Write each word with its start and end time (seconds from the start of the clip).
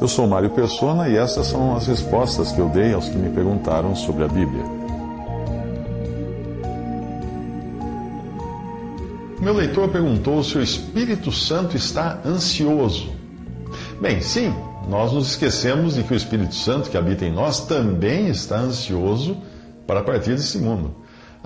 Eu 0.00 0.08
sou 0.08 0.26
Mário 0.26 0.50
Persona 0.50 1.08
e 1.08 1.16
essas 1.16 1.46
são 1.46 1.74
as 1.74 1.86
respostas 1.86 2.52
que 2.52 2.60
eu 2.60 2.68
dei 2.68 2.92
aos 2.92 3.08
que 3.08 3.16
me 3.16 3.30
perguntaram 3.30 3.96
sobre 3.96 4.24
a 4.24 4.28
Bíblia. 4.28 4.64
Meu 9.40 9.54
leitor 9.54 9.88
perguntou 9.88 10.42
se 10.42 10.58
o 10.58 10.62
Espírito 10.62 11.30
Santo 11.32 11.76
está 11.76 12.20
ansioso. 12.24 13.10
Bem, 14.00 14.20
sim, 14.20 14.54
nós 14.88 15.12
nos 15.12 15.30
esquecemos 15.30 15.94
de 15.94 16.02
que 16.02 16.12
o 16.12 16.16
Espírito 16.16 16.54
Santo 16.54 16.90
que 16.90 16.96
habita 16.96 17.24
em 17.24 17.32
nós 17.32 17.66
também 17.66 18.28
está 18.28 18.56
ansioso 18.58 19.36
para 19.86 20.02
partir 20.02 20.30
desse 20.34 20.58
mundo. 20.58 20.94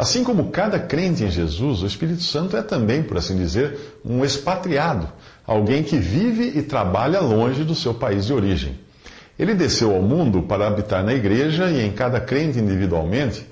Assim 0.00 0.24
como 0.24 0.50
cada 0.50 0.78
crente 0.78 1.24
em 1.24 1.30
Jesus, 1.30 1.82
o 1.82 1.86
Espírito 1.86 2.22
Santo 2.22 2.56
é 2.56 2.62
também, 2.62 3.02
por 3.02 3.18
assim 3.18 3.36
dizer, 3.36 3.98
um 4.02 4.24
expatriado, 4.24 5.06
alguém 5.46 5.82
que 5.82 5.98
vive 5.98 6.58
e 6.58 6.62
trabalha 6.62 7.20
longe 7.20 7.64
do 7.64 7.74
seu 7.74 7.92
país 7.92 8.24
de 8.24 8.32
origem. 8.32 8.78
Ele 9.38 9.54
desceu 9.54 9.94
ao 9.94 10.00
mundo 10.00 10.40
para 10.40 10.66
habitar 10.66 11.04
na 11.04 11.12
igreja 11.12 11.70
e 11.70 11.84
em 11.84 11.92
cada 11.92 12.18
crente 12.18 12.58
individualmente, 12.58 13.46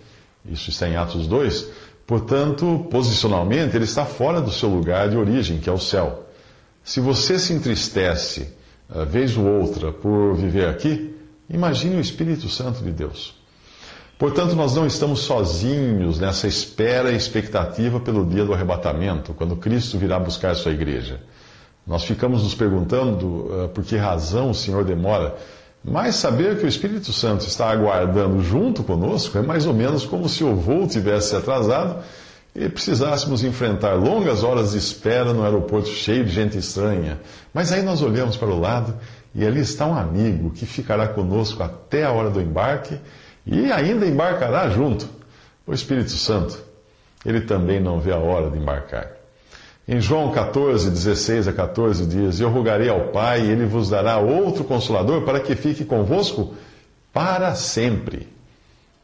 isso 0.51 0.71
está 0.71 0.89
em 0.89 0.97
Atos 0.97 1.27
2, 1.27 1.67
portanto, 2.07 2.87
posicionalmente, 2.91 3.77
ele 3.77 3.85
está 3.85 4.07
fora 4.07 4.41
do 4.41 4.51
seu 4.51 4.71
lugar 4.71 5.11
de 5.11 5.19
origem, 5.19 5.59
que 5.59 5.69
é 5.69 5.73
o 5.73 5.79
céu. 5.79 6.31
Se 6.83 6.99
você 6.99 7.39
se 7.39 7.53
entristece, 7.53 8.49
eh, 8.91 9.05
vez 9.05 9.37
ou 9.37 9.45
outra, 9.45 9.93
por 9.93 10.35
viver 10.35 10.67
aqui, 10.67 11.15
imagine 11.51 11.97
o 11.97 12.01
Espírito 12.01 12.49
Santo 12.49 12.83
de 12.83 12.91
Deus. 12.91 13.38
Portanto, 14.19 14.57
nós 14.57 14.75
não 14.75 14.85
estamos 14.85 15.21
sozinhos 15.21 16.19
nessa 16.19 16.49
espera 16.49 17.13
e 17.13 17.17
expectativa 17.17 18.01
pelo 18.01 18.27
dia 18.27 18.45
do 18.45 18.53
arrebatamento, 18.53 19.33
quando 19.33 19.55
Cristo 19.55 19.97
virá 19.97 20.19
buscar 20.19 20.57
sua 20.57 20.73
igreja. 20.73 21.21
Nós 21.87 22.03
ficamos 22.03 22.43
nos 22.43 22.53
perguntando 22.53 23.27
uh, 23.27 23.69
por 23.73 23.85
que 23.85 23.97
razão 23.97 24.51
o 24.51 24.55
Senhor 24.55 24.85
demora, 24.85 25.37
mas 25.85 26.17
saber 26.17 26.59
que 26.59 26.65
o 26.65 26.69
Espírito 26.69 27.13
Santo 27.13 27.47
está 27.47 27.71
aguardando 27.71 28.43
junto 28.43 28.83
conosco 28.83 29.39
é 29.39 29.43
mais 29.43 29.67
ou 29.67 29.73
menos 29.73 30.05
como 30.05 30.29
se 30.29 30.43
o 30.43 30.57
voo 30.57 30.89
tivesse 30.89 31.37
atrasado 31.37 32.03
e 32.55 32.69
precisássemos 32.69 33.45
enfrentar 33.45 33.95
longas 33.95 34.43
horas 34.43 34.73
de 34.73 34.79
espera 34.79 35.33
no 35.33 35.45
aeroporto 35.45 35.89
cheio 35.89 36.25
de 36.25 36.33
gente 36.33 36.59
estranha. 36.59 37.21
Mas 37.55 37.71
aí 37.71 37.83
nós 37.83 38.03
olhamos 38.03 38.37
para 38.37 38.49
o 38.49 38.59
lado 38.59 38.97
e 39.33 39.47
ali 39.47 39.61
está 39.61 39.87
um 39.87 39.97
amigo 39.97 40.51
que 40.51 40.67
ficará 40.67 41.07
conosco 41.07 41.63
até 41.63 42.05
a 42.05 42.11
hora 42.11 42.31
do 42.31 42.41
embarque 42.41 42.99
e 43.47 43.73
ainda 43.73 44.07
embarcará 44.07 44.69
junto. 44.69 45.09
O 45.67 45.73
Espírito 45.73 46.13
Santo, 46.13 46.59
ele 47.25 47.43
também 47.43 47.81
não 47.81 48.01
vê 48.01 48.13
a 48.13 48.19
hora 48.19 48.51
de 48.51 48.59
embarcar. 48.59 49.19
Em 49.87 50.01
João 50.01 50.31
14, 50.33 50.91
16 50.91 51.49
a 51.49 51.53
14 51.53 52.07
diz: 52.07 52.41
Eu 52.41 52.51
rogarei 52.51 52.91
ao 52.91 53.09
Pai, 53.09 53.41
e 53.41 53.51
ele 53.51 53.65
vos 53.65 53.89
dará 53.89 54.19
outro 54.19 54.65
consolador 54.65 55.23
para 55.23 55.41
que 55.41 55.57
fique 55.57 55.85
convosco 55.85 56.55
para 57.13 57.55
sempre. 57.55 58.29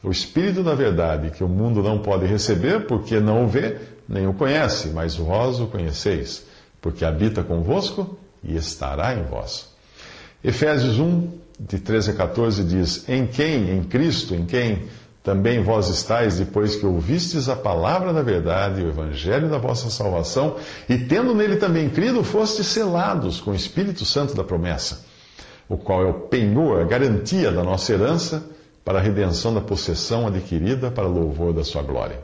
O 0.02 0.10
Espírito 0.10 0.62
da 0.62 0.74
Verdade, 0.74 1.30
que 1.30 1.42
o 1.42 1.48
mundo 1.48 1.82
não 1.82 1.98
pode 1.98 2.26
receber, 2.26 2.86
porque 2.86 3.18
não 3.18 3.44
o 3.44 3.48
vê, 3.48 3.78
nem 4.06 4.26
o 4.26 4.34
conhece, 4.34 4.88
mas 4.88 5.16
vós 5.16 5.58
o 5.58 5.66
conheceis, 5.66 6.46
porque 6.82 7.06
habita 7.06 7.42
convosco 7.42 8.18
e 8.42 8.54
estará 8.54 9.14
em 9.14 9.22
vós. 9.22 9.72
Efésios 10.44 10.98
1, 10.98 11.30
de 11.58 11.78
13 11.78 12.10
a 12.10 12.14
14 12.14 12.64
diz: 12.64 13.08
Em 13.08 13.26
quem, 13.26 13.70
em 13.70 13.84
Cristo, 13.84 14.34
em 14.34 14.44
quem 14.44 14.84
também 15.22 15.62
vós 15.62 15.88
estáis, 15.88 16.36
depois 16.36 16.76
que 16.76 16.84
ouvistes 16.84 17.48
a 17.48 17.56
palavra 17.56 18.12
da 18.12 18.22
verdade, 18.22 18.82
o 18.82 18.88
evangelho 18.88 19.48
da 19.48 19.56
vossa 19.56 19.88
salvação, 19.88 20.56
e 20.86 20.98
tendo 20.98 21.34
nele 21.34 21.56
também 21.56 21.88
crido, 21.88 22.22
fostes 22.22 22.66
selados 22.66 23.40
com 23.40 23.52
o 23.52 23.54
Espírito 23.54 24.04
Santo 24.04 24.34
da 24.34 24.44
promessa, 24.44 25.04
o 25.66 25.78
qual 25.78 26.02
é 26.02 26.06
o 26.06 26.14
penhor, 26.14 26.82
a 26.82 26.84
garantia 26.84 27.50
da 27.50 27.62
nossa 27.62 27.92
herança 27.92 28.44
para 28.84 28.98
a 28.98 29.02
redenção 29.02 29.54
da 29.54 29.62
possessão 29.62 30.26
adquirida 30.26 30.90
para 30.90 31.06
louvor 31.06 31.54
da 31.54 31.64
sua 31.64 31.82
glória. 31.82 32.20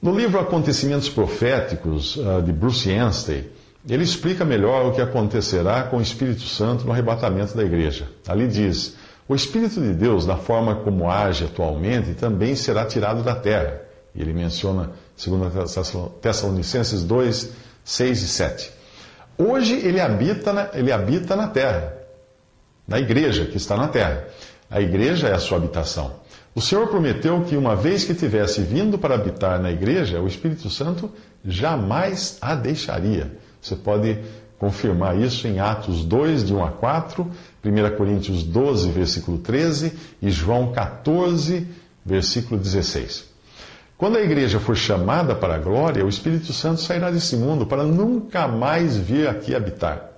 No 0.00 0.16
livro 0.16 0.38
Acontecimentos 0.38 1.08
Proféticos, 1.08 2.20
ah, 2.24 2.40
de 2.40 2.52
Bruce 2.52 2.88
Anstey, 2.92 3.50
ele 3.86 4.02
explica 4.02 4.44
melhor 4.44 4.86
o 4.86 4.92
que 4.92 5.00
acontecerá 5.00 5.84
com 5.84 5.98
o 5.98 6.02
Espírito 6.02 6.42
Santo 6.42 6.84
no 6.84 6.92
arrebatamento 6.92 7.56
da 7.56 7.62
igreja. 7.62 8.08
Ali 8.26 8.48
diz: 8.48 8.96
O 9.28 9.34
Espírito 9.34 9.80
de 9.80 9.92
Deus, 9.92 10.26
da 10.26 10.36
forma 10.36 10.76
como 10.76 11.10
age 11.10 11.44
atualmente, 11.44 12.14
também 12.14 12.56
será 12.56 12.84
tirado 12.84 13.22
da 13.22 13.34
terra. 13.34 13.82
E 14.14 14.20
ele 14.20 14.32
menciona, 14.32 14.90
segundo 15.16 15.48
Tessalonicenses 16.20 17.02
2, 17.04 17.50
6 17.84 18.22
e 18.22 18.28
7. 18.28 18.72
Hoje 19.38 19.74
ele 19.74 20.00
habita, 20.00 20.52
na, 20.52 20.70
ele 20.74 20.90
habita 20.90 21.36
na 21.36 21.46
terra, 21.46 21.94
na 22.86 22.98
igreja 22.98 23.44
que 23.44 23.56
está 23.56 23.76
na 23.76 23.88
terra. 23.88 24.26
A 24.68 24.80
igreja 24.80 25.28
é 25.28 25.34
a 25.34 25.38
sua 25.38 25.58
habitação. 25.58 26.12
O 26.54 26.60
Senhor 26.60 26.88
prometeu 26.88 27.42
que, 27.44 27.56
uma 27.56 27.76
vez 27.76 28.04
que 28.04 28.14
tivesse 28.14 28.60
vindo 28.60 28.98
para 28.98 29.14
habitar 29.14 29.60
na 29.60 29.70
igreja, 29.70 30.20
o 30.20 30.26
Espírito 30.26 30.68
Santo 30.68 31.10
jamais 31.44 32.36
a 32.40 32.56
deixaria. 32.56 33.38
Você 33.60 33.76
pode 33.76 34.18
confirmar 34.58 35.18
isso 35.18 35.46
em 35.46 35.60
Atos 35.60 36.04
2, 36.04 36.46
de 36.46 36.54
1 36.54 36.64
a 36.64 36.70
4, 36.72 37.30
1 37.64 37.96
Coríntios 37.96 38.42
12, 38.42 38.90
versículo 38.90 39.38
13 39.38 39.92
e 40.20 40.30
João 40.30 40.72
14, 40.72 41.66
versículo 42.04 42.60
16. 42.60 43.28
Quando 43.96 44.16
a 44.16 44.22
igreja 44.22 44.60
for 44.60 44.76
chamada 44.76 45.34
para 45.34 45.56
a 45.56 45.58
glória, 45.58 46.04
o 46.04 46.08
Espírito 46.08 46.52
Santo 46.52 46.80
sairá 46.80 47.10
desse 47.10 47.36
mundo 47.36 47.66
para 47.66 47.84
nunca 47.84 48.46
mais 48.46 48.96
vir 48.96 49.28
aqui 49.28 49.54
habitar. 49.54 50.08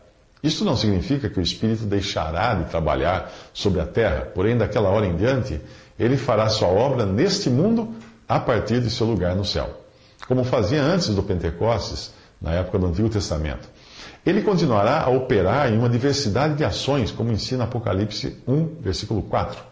Isto 0.43 0.65
não 0.65 0.77
significa 0.77 1.29
que 1.29 1.39
o 1.39 1.43
Espírito 1.43 1.85
deixará 1.85 2.55
de 2.55 2.65
trabalhar 2.71 3.31
sobre 3.53 3.81
a 3.81 3.87
terra, 3.87 4.23
porém, 4.35 4.57
daquela 4.57 4.89
hora 4.89 5.07
em 5.07 5.17
diante, 5.17 5.61
ele 5.99 6.17
fará 6.17 6.49
sua 6.49 6.69
obra 6.69 7.05
neste 7.05 7.51
mundo 7.51 7.95
a 8.27 8.41
partir 8.41 8.81
de 8.81 8.91
seu 8.91 9.07
lugar 9.07 9.35
no 9.35 9.45
céu, 9.45 9.83
como 10.27 10.45
fazia 10.45 10.83
antes 10.83 11.09
do 11.09 11.23
Pentecostes 11.23 12.13
na 12.41 12.53
época 12.53 12.79
do 12.79 12.87
Antigo 12.87 13.09
Testamento. 13.09 13.69
Ele 14.25 14.43
continuará 14.43 15.03
a 15.03 15.11
operar 15.11 15.73
em 15.73 15.79
uma 15.79 15.89
diversidade 15.89 16.55
de 16.55 16.65
ações, 16.65 17.11
como 17.11 17.33
ensina 17.33 17.65
Apocalipse 17.65 18.37
1, 18.47 18.77
versículo 18.81 19.23
4, 19.23 19.63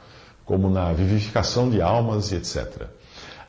como 0.44 0.70
na 0.70 0.92
vivificação 0.92 1.68
de 1.68 1.82
almas 1.82 2.32
e 2.32 2.36
etc. 2.36 2.86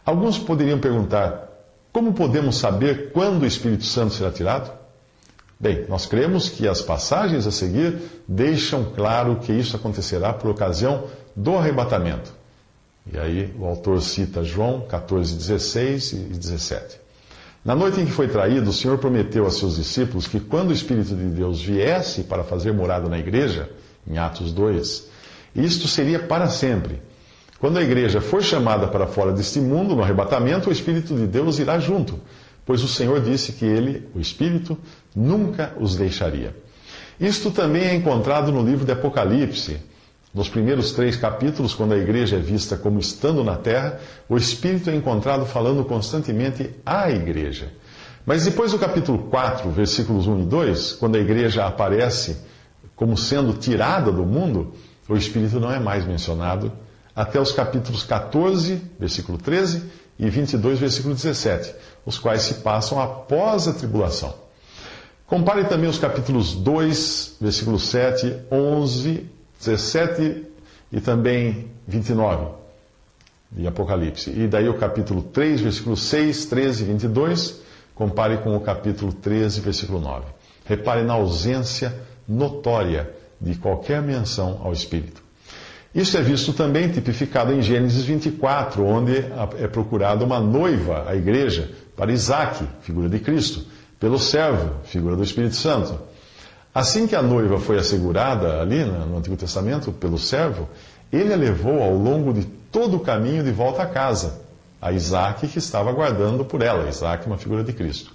Alguns 0.05 0.37
poderiam 0.37 0.79
perguntar: 0.79 1.47
como 1.91 2.13
podemos 2.13 2.57
saber 2.57 3.11
quando 3.11 3.43
o 3.43 3.45
Espírito 3.45 3.85
Santo 3.85 4.13
será 4.13 4.31
tirado? 4.31 4.71
Bem, 5.59 5.85
nós 5.89 6.05
cremos 6.05 6.47
que 6.47 6.67
as 6.67 6.81
passagens 6.81 7.45
a 7.45 7.51
seguir 7.51 7.97
deixam 8.27 8.85
claro 8.95 9.37
que 9.37 9.51
isso 9.51 9.75
acontecerá 9.75 10.31
por 10.31 10.49
ocasião 10.49 11.05
do 11.35 11.57
arrebatamento. 11.57 12.33
E 13.11 13.17
aí 13.17 13.53
o 13.59 13.65
autor 13.65 14.01
cita 14.01 14.43
João 14.43 14.81
14, 14.81 15.35
16 15.35 16.11
e 16.13 16.15
17. 16.15 17.08
Na 17.63 17.75
noite 17.75 17.99
em 17.99 18.05
que 18.05 18.11
foi 18.11 18.27
traído, 18.27 18.69
o 18.69 18.73
Senhor 18.73 18.97
prometeu 18.97 19.45
a 19.45 19.51
seus 19.51 19.75
discípulos 19.75 20.27
que 20.27 20.39
quando 20.39 20.69
o 20.69 20.73
Espírito 20.73 21.15
de 21.15 21.25
Deus 21.25 21.61
viesse 21.61 22.23
para 22.23 22.43
fazer 22.43 22.71
morada 22.71 23.09
na 23.09 23.19
igreja, 23.19 23.69
em 24.07 24.17
Atos 24.17 24.53
2, 24.53 25.07
isto 25.55 25.87
seria 25.87 26.19
para 26.19 26.47
sempre. 26.47 27.01
Quando 27.59 27.77
a 27.77 27.83
igreja 27.83 28.21
for 28.21 28.41
chamada 28.41 28.87
para 28.87 29.05
fora 29.05 29.33
deste 29.33 29.59
mundo, 29.59 29.93
no 29.93 30.01
arrebatamento, 30.01 30.69
o 30.69 30.71
Espírito 30.71 31.13
de 31.13 31.27
Deus 31.27 31.59
irá 31.59 31.77
junto, 31.79 32.17
pois 32.65 32.81
o 32.81 32.87
Senhor 32.87 33.19
disse 33.19 33.51
que 33.51 33.65
ele, 33.65 34.07
o 34.15 34.19
Espírito, 34.19 34.77
nunca 35.13 35.73
os 35.77 35.97
deixaria. 35.97 36.55
Isto 37.19 37.51
também 37.51 37.83
é 37.83 37.93
encontrado 37.93 38.49
no 38.53 38.65
livro 38.65 38.85
de 38.85 38.93
Apocalipse, 38.93 39.81
nos 40.33 40.47
primeiros 40.47 40.91
três 40.91 41.15
capítulos, 41.15 41.73
quando 41.73 41.93
a 41.93 41.97
igreja 41.97 42.35
é 42.35 42.39
vista 42.39 42.77
como 42.77 42.99
estando 42.99 43.43
na 43.43 43.55
terra, 43.55 43.99
o 44.27 44.37
Espírito 44.37 44.89
é 44.89 44.95
encontrado 44.95 45.45
falando 45.45 45.83
constantemente 45.83 46.69
à 46.85 47.09
igreja. 47.09 47.71
Mas 48.25 48.45
depois 48.45 48.71
do 48.71 48.77
capítulo 48.77 49.29
4, 49.29 49.71
versículos 49.71 50.27
1 50.27 50.41
e 50.41 50.45
2, 50.45 50.93
quando 50.93 51.15
a 51.15 51.19
igreja 51.19 51.65
aparece 51.65 52.37
como 52.95 53.17
sendo 53.17 53.53
tirada 53.53 54.11
do 54.11 54.23
mundo, 54.23 54.73
o 55.07 55.15
Espírito 55.15 55.59
não 55.59 55.71
é 55.71 55.79
mais 55.79 56.05
mencionado 56.05 56.71
até 57.15 57.39
os 57.39 57.51
capítulos 57.51 58.03
14, 58.03 58.81
versículo 58.99 59.37
13, 59.37 59.83
e 60.19 60.29
22, 60.29 60.79
versículo 60.79 61.15
17, 61.15 61.73
os 62.05 62.19
quais 62.19 62.43
se 62.43 62.55
passam 62.55 63.01
após 63.01 63.67
a 63.67 63.73
tribulação. 63.73 64.35
Compare 65.25 65.63
também 65.63 65.89
os 65.89 65.97
capítulos 65.97 66.53
2, 66.53 67.37
versículo 67.39 67.79
7, 67.79 68.35
11 68.51 69.38
17 69.59 70.45
e 70.91 71.01
também 71.01 71.67
29 71.87 72.59
de 73.51 73.67
Apocalipse. 73.67 74.29
E 74.31 74.47
daí 74.47 74.69
o 74.69 74.77
capítulo 74.77 75.21
3, 75.21 75.61
versículo 75.61 75.97
6, 75.97 76.45
13 76.45 76.83
e 76.83 76.87
22, 76.87 77.61
compare 77.95 78.37
com 78.37 78.55
o 78.55 78.61
capítulo 78.61 79.11
13, 79.11 79.61
versículo 79.61 79.99
9. 79.99 80.25
Repare 80.65 81.03
na 81.03 81.13
ausência 81.13 81.93
notória 82.27 83.09
de 83.41 83.55
qualquer 83.55 84.01
menção 84.01 84.61
ao 84.63 84.71
Espírito. 84.71 85.23
Isso 85.93 86.17
é 86.17 86.21
visto 86.21 86.53
também 86.53 86.87
tipificado 86.89 87.51
em 87.51 87.61
Gênesis 87.61 88.03
24, 88.03 88.85
onde 88.85 89.25
é 89.57 89.67
procurada 89.67 90.23
uma 90.23 90.39
noiva, 90.39 91.05
a 91.07 91.15
igreja, 91.15 91.71
para 91.95 92.11
Isaac, 92.11 92.63
figura 92.81 93.09
de 93.09 93.19
Cristo, 93.19 93.65
pelo 93.99 94.19
servo, 94.19 94.75
figura 94.83 95.15
do 95.15 95.23
Espírito 95.23 95.55
Santo. 95.55 95.99
Assim 96.73 97.07
que 97.07 97.15
a 97.15 97.21
noiva 97.21 97.59
foi 97.59 97.77
assegurada 97.77 98.61
ali 98.61 98.83
no 98.85 99.17
Antigo 99.17 99.35
Testamento 99.35 99.91
pelo 99.91 100.19
servo, 100.19 100.69
ele 101.11 101.33
a 101.33 101.37
levou 101.37 101.81
ao 101.81 101.93
longo 101.93 102.31
de 102.31 102.43
todo 102.43 102.97
o 102.97 102.99
caminho 102.99 103.43
de 103.43 103.51
volta 103.51 103.81
a 103.81 103.87
casa, 103.87 104.41
a 104.79 104.91
Isaac 104.91 105.47
que 105.47 105.57
estava 105.57 105.89
aguardando 105.89 106.45
por 106.45 106.61
ela. 106.61 106.87
Isaac, 106.87 107.25
uma 107.25 107.37
figura 107.37 107.63
de 107.63 107.73
Cristo. 107.73 108.11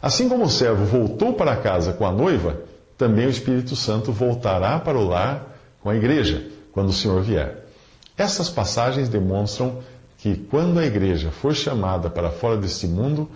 Assim 0.00 0.28
como 0.28 0.44
o 0.44 0.50
servo 0.50 0.84
voltou 0.84 1.34
para 1.34 1.56
casa 1.56 1.92
com 1.92 2.06
a 2.06 2.12
noiva, 2.12 2.60
também 2.96 3.26
o 3.26 3.30
Espírito 3.30 3.74
Santo 3.74 4.12
voltará 4.12 4.78
para 4.78 4.96
o 4.96 5.06
lar 5.06 5.56
com 5.80 5.90
a 5.90 5.96
igreja, 5.96 6.46
quando 6.72 6.90
o 6.90 6.92
Senhor 6.92 7.20
vier. 7.22 7.64
Essas 8.16 8.48
passagens 8.48 9.08
demonstram 9.08 9.78
que 10.18 10.36
quando 10.36 10.78
a 10.78 10.86
igreja 10.86 11.30
for 11.30 11.54
chamada 11.54 12.08
para 12.08 12.30
fora 12.30 12.56
deste 12.56 12.86
mundo, 12.86 13.28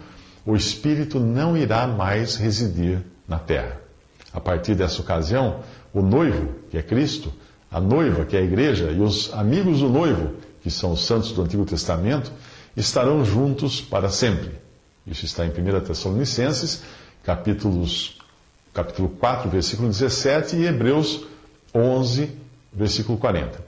o 0.46 0.54
Espírito 0.54 1.18
não 1.20 1.56
irá 1.56 1.86
mais 1.86 2.36
residir 2.36 3.00
na 3.26 3.38
terra. 3.38 3.80
A 4.32 4.40
partir 4.40 4.74
dessa 4.74 5.00
ocasião, 5.00 5.60
o 5.92 6.00
noivo, 6.00 6.54
que 6.70 6.78
é 6.78 6.82
Cristo, 6.82 7.32
a 7.70 7.80
noiva, 7.80 8.24
que 8.24 8.36
é 8.36 8.40
a 8.40 8.42
igreja, 8.42 8.90
e 8.90 9.00
os 9.00 9.32
amigos 9.32 9.80
do 9.80 9.88
noivo, 9.88 10.34
que 10.62 10.70
são 10.70 10.92
os 10.92 11.04
santos 11.04 11.32
do 11.32 11.42
Antigo 11.42 11.64
Testamento, 11.64 12.30
estarão 12.76 13.24
juntos 13.24 13.80
para 13.80 14.08
sempre. 14.08 14.50
Isso 15.06 15.24
está 15.24 15.44
em 15.44 15.50
1 15.50 15.80
Tessalonicenses, 15.80 16.82
capítulos, 17.24 18.18
capítulo 18.72 19.08
4, 19.08 19.50
versículo 19.50 19.88
17, 19.88 20.56
e 20.56 20.66
Hebreus 20.66 21.24
11, 21.74 22.30
versículo 22.72 23.18
40. 23.18 23.58
Uh, 23.58 23.62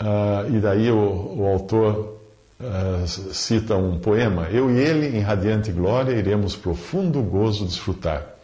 ah, 0.00 0.46
e 0.48 0.60
daí 0.60 0.90
o, 0.90 1.38
o 1.38 1.46
autor 1.46 2.18
uh, 2.60 3.06
cita 3.06 3.76
um 3.76 3.98
poema: 3.98 4.48
Eu 4.50 4.70
e 4.70 4.78
ele, 4.78 5.16
em 5.16 5.20
radiante 5.20 5.72
glória, 5.72 6.12
iremos 6.12 6.54
profundo 6.54 7.22
gozo 7.22 7.64
desfrutar. 7.64 8.35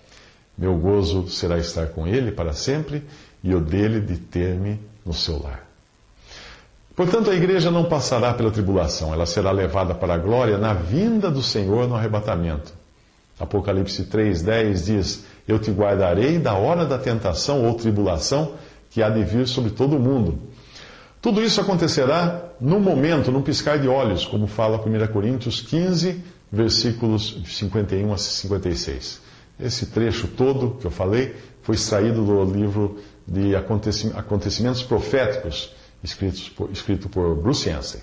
Meu 0.56 0.76
gozo 0.76 1.28
será 1.28 1.58
estar 1.58 1.86
com 1.88 2.06
ele 2.06 2.30
para 2.30 2.52
sempre 2.52 3.02
e 3.42 3.54
o 3.54 3.60
dele 3.60 4.00
de 4.00 4.16
ter-me 4.16 4.80
no 5.04 5.12
seu 5.12 5.42
lar. 5.42 5.66
Portanto, 6.94 7.30
a 7.30 7.34
igreja 7.34 7.70
não 7.70 7.84
passará 7.84 8.34
pela 8.34 8.50
tribulação, 8.50 9.14
ela 9.14 9.24
será 9.24 9.50
levada 9.50 9.94
para 9.94 10.14
a 10.14 10.18
glória 10.18 10.58
na 10.58 10.74
vinda 10.74 11.30
do 11.30 11.42
Senhor 11.42 11.88
no 11.88 11.96
arrebatamento. 11.96 12.72
Apocalipse 13.40 14.04
3,10 14.04 14.84
diz: 14.84 15.24
Eu 15.48 15.58
te 15.58 15.70
guardarei 15.70 16.38
da 16.38 16.54
hora 16.54 16.84
da 16.84 16.98
tentação 16.98 17.64
ou 17.64 17.74
tribulação 17.74 18.52
que 18.90 19.02
há 19.02 19.08
de 19.08 19.24
vir 19.24 19.48
sobre 19.48 19.70
todo 19.70 19.96
o 19.96 20.00
mundo. 20.00 20.38
Tudo 21.20 21.42
isso 21.42 21.60
acontecerá 21.60 22.50
num 22.60 22.78
momento, 22.78 23.32
num 23.32 23.42
piscar 23.42 23.78
de 23.78 23.88
olhos, 23.88 24.26
como 24.26 24.46
fala 24.46 24.78
1 24.78 25.06
Coríntios 25.12 25.62
15, 25.62 26.22
versículos 26.50 27.40
51 27.46 28.12
a 28.12 28.18
56. 28.18 29.21
Esse 29.60 29.86
trecho 29.86 30.28
todo 30.28 30.76
que 30.78 30.86
eu 30.86 30.90
falei 30.90 31.34
foi 31.62 31.74
extraído 31.74 32.24
do 32.24 32.44
livro 32.44 32.98
de 33.26 33.54
acontecimentos 33.54 34.82
proféticos, 34.82 35.74
escrito 36.02 37.08
por, 37.08 37.36
Bruce 37.36 37.68
Yancey. 37.68 38.00